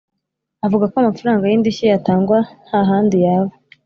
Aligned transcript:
Avuga 0.65 0.83
ko 0.91 0.95
amafaranga 0.97 1.49
y’indishyi 1.49 1.85
yatangwa 1.93 2.37
‘nta 2.67 2.79
handi 2.89 3.15
yava 3.25 3.55